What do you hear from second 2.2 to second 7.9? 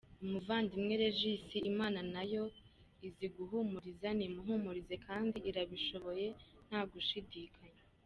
yo izi guhumuriza nimuhumurize, kandi irabishoboye ntagushidikanya.